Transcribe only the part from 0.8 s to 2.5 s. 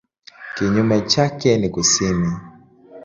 chake ni kusini.